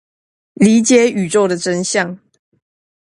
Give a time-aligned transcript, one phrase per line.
[0.55, 2.17] 理解宇宙的真相